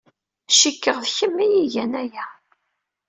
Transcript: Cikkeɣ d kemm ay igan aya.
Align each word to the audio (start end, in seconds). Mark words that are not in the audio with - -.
Cikkeɣ 0.57 0.97
d 1.05 1.07
kemm 1.15 1.37
ay 1.45 1.53
igan 1.63 1.93
aya. 2.01 2.25